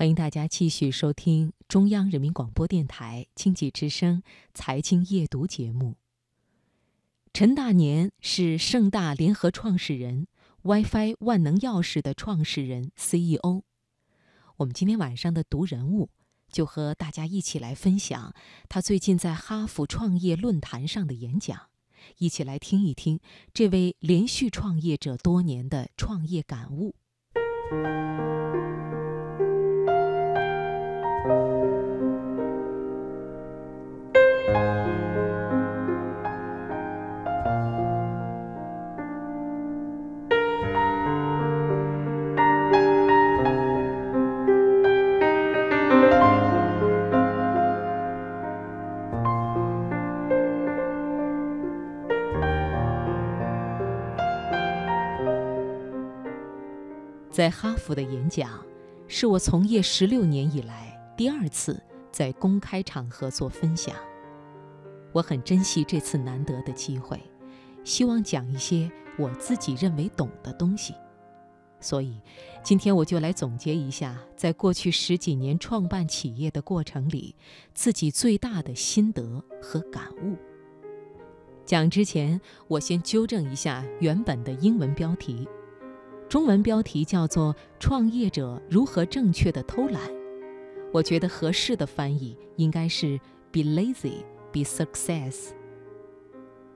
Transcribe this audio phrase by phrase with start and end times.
[0.00, 4.22] 欢迎大家继续收听中央人民广播电台经济之声
[4.54, 5.96] 财经夜读节目。
[7.34, 10.26] 陈大年是盛大联合创始人
[10.62, 13.64] ，WiFi 万能钥匙的创始人 CEO。
[14.56, 16.08] 我们今天晚上的读人物，
[16.50, 18.32] 就和大家一起来分享
[18.70, 21.66] 他最近在哈佛创业论坛上的演讲，
[22.16, 23.20] 一起来听一听
[23.52, 26.94] 这位连续创业者多年的创业感悟。
[57.40, 58.62] 在哈佛的演讲，
[59.08, 63.96] 是我从业十六年以来第二次在公开场合做分享。
[65.10, 67.18] 我很珍惜这次难得的机会，
[67.82, 70.94] 希望讲一些我自己认为懂的东西。
[71.80, 72.20] 所以，
[72.62, 77.34] 今天我就来总结一下，在过去十几年创办企业的过程里，
[77.72, 80.36] 自己最大的心得和感悟。
[81.64, 85.48] 讲之前，我先纠正一下原本的英文标题。
[86.30, 90.08] 中文标题叫做《创业者如何正确的偷懒》，
[90.92, 93.18] 我觉得合适的翻译应该是
[93.50, 95.48] “Be lazy, be success”。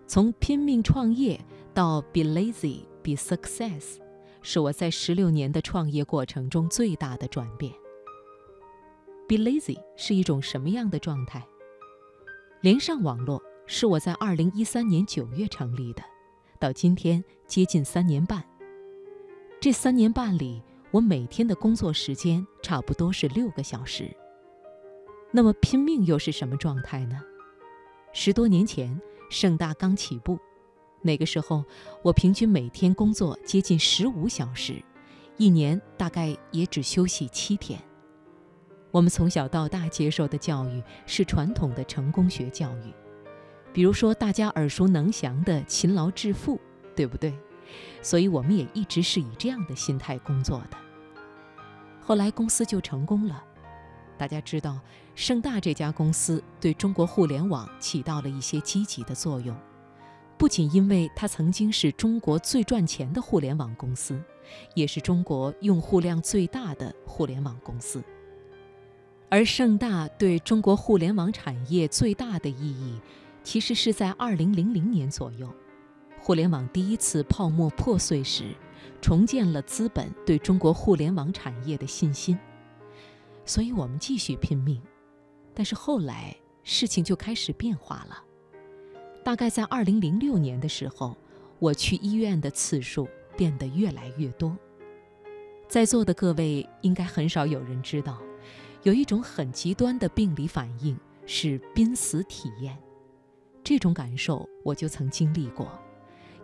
[0.09, 1.41] 从拼命创业
[1.73, 3.99] 到 “Be lazy, be success”，
[4.43, 7.73] 是我在十六年的创业过程中最大的转变。
[9.29, 11.47] Be lazy 是一种什么样的状态？
[12.61, 16.03] 连上网络是我在二零一三年九月成立的，
[16.59, 18.45] 到今天接近三年半。
[19.65, 24.15] 这三年半里，我每天的工作时间差不多是六个小时。
[25.31, 27.19] 那么拼命又是什么状态呢？
[28.13, 30.39] 十多年前，盛大刚起步，
[31.01, 31.65] 那个时候
[32.03, 34.75] 我平均每天工作接近十五小时，
[35.39, 37.81] 一年大概也只休息七天。
[38.91, 42.93] 我们从小到大接受的教育是传统的成功学教育，
[43.73, 46.61] 比如说大家耳熟能详的“勤劳致富”，
[46.95, 47.33] 对不对？
[48.03, 50.77] 所以我们也一直是以这样的心态工作的。
[52.01, 53.43] 后来公司就成功了，
[54.19, 54.79] 大家知道，
[55.15, 59.57] 盛大这家公司对中国互联网起到了一些积极的作用，
[60.37, 64.23] 不仅因为它曾经是中国最赚钱的互联网公司，
[64.75, 68.05] 也是中国用户量最大的互联网公司。
[69.31, 73.01] 而盛大对中国互联网产业最大的意义，
[73.43, 75.53] 其实是在二零零零年左右。
[76.25, 78.55] 互联网第一次泡沫破碎时，
[79.03, 82.39] 重建了资本对中国互联网产业的信心。
[83.45, 84.81] 所以我们继续拼命，
[85.53, 88.25] 但是后来事情就开始变化了。
[89.23, 91.15] 大概在二零零六年的时候，
[91.59, 93.07] 我去医院的次数
[93.37, 94.57] 变得越来越多。
[95.69, 98.19] 在座的各位应该很少有人知道，
[98.83, 102.75] 有一种很极端的病理反应是濒死体验，
[103.63, 105.79] 这种感受我就曾经历过。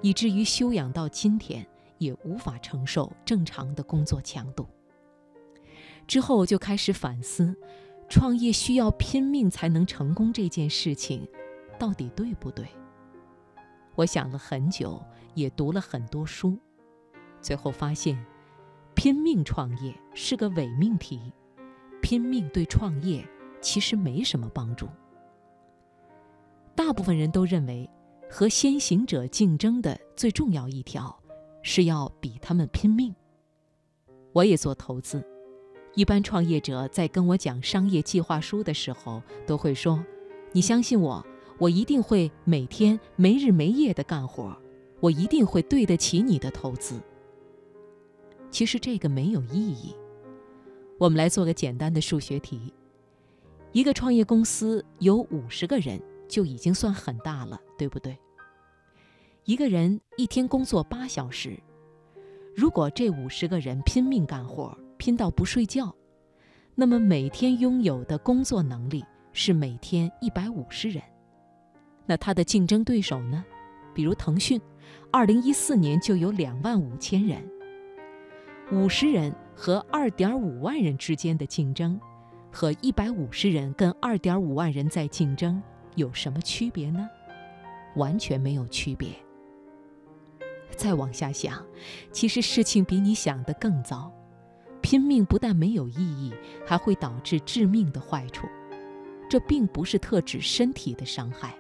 [0.03, 1.67] 以至于休养到今天
[1.99, 4.67] 也无法承受正常的工作强度。
[6.07, 7.55] 之后就开始反思，
[8.09, 11.29] 创业需要拼命才能成功这件事情，
[11.79, 12.67] 到底对不对？
[13.95, 15.03] 我想了很久，
[15.35, 16.59] 也读了很多书，
[17.41, 18.19] 最后发现，
[18.95, 21.33] 拼命创业是个伪命题，
[22.01, 23.25] 拼命对创业
[23.61, 24.89] 其实没什么帮助。
[26.75, 27.89] 大部分人都认为。
[28.33, 31.21] 和先行者竞争的最重要一条，
[31.63, 33.13] 是要比他们拼命。
[34.33, 35.21] 我也做投资，
[35.97, 40.03] 一般创业者在跟我讲商业计划书的时候，都会说
[40.55, 41.27] ：“你相信我，
[41.59, 44.57] 我一定会每天没日没夜的干活，
[45.01, 47.01] 我一定会对得起你的投资。”
[48.49, 49.93] 其实这个没有意义。
[50.99, 52.73] 我们来做个简单的数学题：
[53.73, 56.01] 一个创业公司有五十个人。
[56.31, 58.17] 就已经算很大了，对不对？
[59.45, 61.59] 一个人一天工作八小时，
[62.57, 65.95] 如果这五十个人拼命干活，拼到不睡觉，
[66.75, 71.03] 那么每天拥有的工作能力是每天一百五十人。
[72.07, 73.45] 那他的竞争对手呢？
[73.93, 74.61] 比如腾讯，
[75.11, 77.43] 二零一四年就有两万五千人。
[78.73, 82.01] 五十人和二点五万人之间的竞争，
[82.53, 85.61] 和一百五十人跟二点五万人在竞争。
[85.97, 87.09] 有什么区别呢？
[87.97, 89.09] 完全没有区别。
[90.77, 91.65] 再往下想，
[92.13, 94.13] 其实事情比你想的更糟。
[94.81, 96.33] 拼命不但没有意义，
[96.67, 98.47] 还会导致致命的坏处。
[99.29, 101.55] 这并不是特指身体的伤害，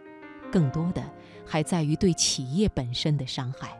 [0.50, 1.03] 更多的
[1.44, 3.79] 还在于对企业本身的伤害。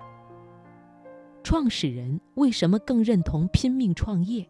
[1.43, 4.47] 创始人为什么更认同拼命创业？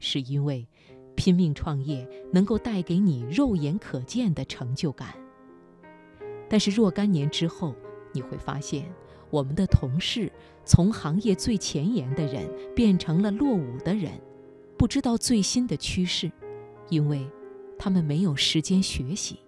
[0.00, 0.66] 是因为
[1.14, 5.14] 拼命创业能够带给你肉眼可见的成就感。
[6.52, 7.74] 但是若干年之后，
[8.12, 8.84] 你会发现，
[9.30, 10.30] 我们的同事
[10.66, 12.46] 从行业最前沿的人
[12.76, 14.12] 变成了落伍的人，
[14.76, 16.30] 不知道最新的趋势，
[16.90, 17.26] 因为
[17.78, 19.38] 他们没有时间学习。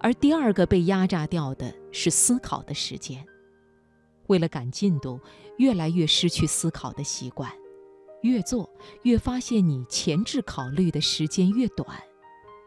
[0.00, 3.24] 而第二个被压榨掉的是思考的时间。
[4.26, 5.20] 为了赶进度，
[5.58, 7.48] 越来越失去思考的习惯，
[8.22, 8.68] 越做
[9.04, 11.96] 越发现你前置考虑的时间越短，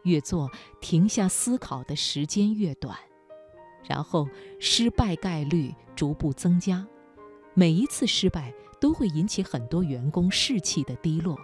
[0.03, 2.97] 越做停下思考的时间越短，
[3.87, 4.27] 然后
[4.59, 6.85] 失败概率逐步增加，
[7.53, 11.37] 每一次失败都会引起很多员工士气的低落，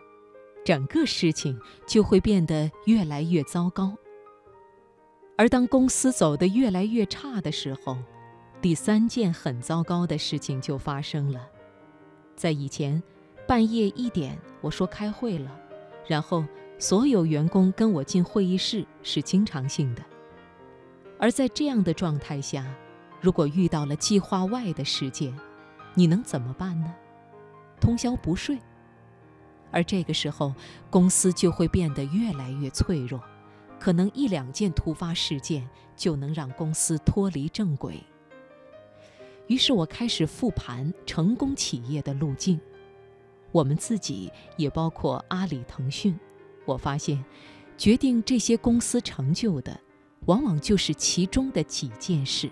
[0.64, 3.96] 整个事情就会变得越来越糟糕。
[5.38, 7.98] 而当公司走得越来越差的时候，
[8.62, 11.48] 第三件很糟糕的事情就发生了，
[12.36, 13.02] 在以前，
[13.48, 15.58] 半夜一点我说开会了，
[16.06, 16.44] 然后
[16.80, 20.04] 所有员工跟我进会议室是经常性的。
[21.20, 22.66] 而在这样的状态下，
[23.20, 25.38] 如果遇到了计划外的事件，
[25.94, 26.96] 你能怎么办呢？
[27.82, 28.58] 通宵不睡。
[29.72, 30.54] 而这个时候，
[30.90, 33.22] 公司就会变得越来越脆弱，
[33.78, 38.02] 可能一两件突发事件就能让公司脱离正轨。
[39.48, 42.58] 于是我开始复盘成功企业的路径，
[43.52, 46.18] 我们自己也包括阿里、腾讯。
[46.70, 47.24] 我发现，
[47.78, 49.80] 决定这些公司成就的，
[50.26, 52.50] 往往就是其中的几件事，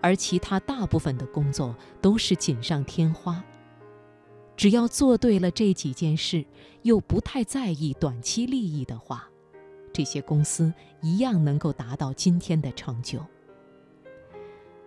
[0.00, 3.42] 而其他大部分的工作都是锦上添花。
[4.56, 6.44] 只要做对了这几件事，
[6.82, 9.28] 又不太在意短期利益的话，
[9.92, 13.24] 这些公司一样能够达到今天的成就。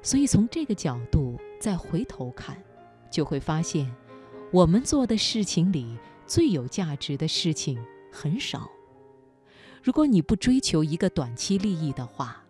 [0.01, 2.61] 所以，从这个角度再回头看，
[3.09, 3.89] 就会发现，
[4.51, 5.97] 我们做的事情里
[6.27, 7.79] 最有价值的事情
[8.11, 8.69] 很少。
[9.81, 12.43] 如果你不追求一个短期利益的话，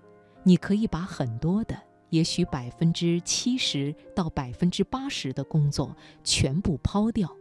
[0.43, 1.77] 你可以把很多的，
[2.09, 7.33] 也许百分之七十到百分之八十的工作全部抛掉，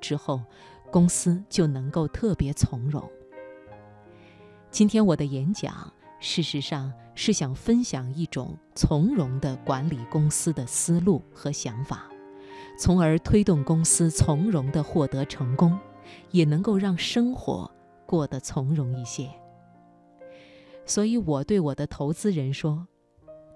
[0.00, 0.42] 之后
[0.90, 3.08] 公司就能够特别从容。
[4.70, 5.92] 今天我的演讲。
[6.24, 12.08] 事实上是想分享一种从容的管理公司的思路和想法，
[12.78, 15.76] 从而推动公司从容的获得成功，
[16.30, 17.70] 也能够让生活
[18.06, 19.28] 过得从容一些。
[20.84, 22.86] 所以我对我的投资人说：，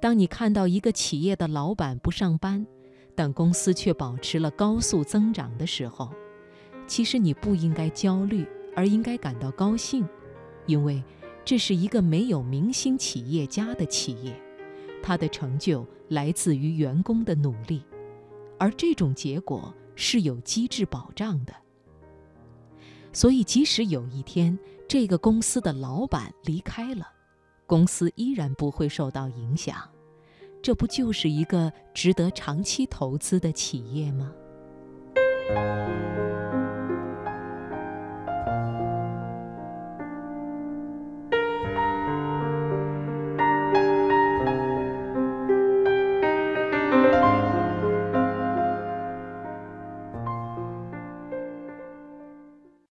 [0.00, 2.66] 当你看到一个企业的老板不上班，
[3.14, 6.10] 但公司却保持了高速增长的时候，
[6.86, 10.06] 其实你不应该焦虑，而应该感到高兴，
[10.66, 11.02] 因为。
[11.48, 14.34] 这是一个没有明星企业家的企业，
[15.00, 17.84] 它的成就来自于员工的努力，
[18.58, 21.54] 而这种结果是有机制保障的。
[23.16, 27.08] 所以，即使有一天这个公司的老板离开了，
[27.66, 29.78] 公司依然不会受到影响。
[30.62, 34.30] 这不就是一个值得长期投资的企业吗？